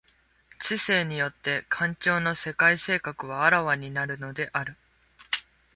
[0.59, 4.75] 知性によって環境の世界性格は顕わになるのである。